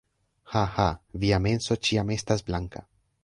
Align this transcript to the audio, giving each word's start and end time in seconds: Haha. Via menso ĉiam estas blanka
Haha. 0.53 0.85
Via 1.25 1.39
menso 1.47 1.77
ĉiam 1.89 2.09
estas 2.17 2.45
blanka 2.51 2.85